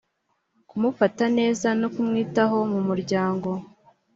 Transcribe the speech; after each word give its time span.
kumufata 0.69 1.25
neza 1.37 1.67
no 1.79 1.87
kumwitaho 1.93 2.57
mu 2.71 2.79
muryango 2.87 3.49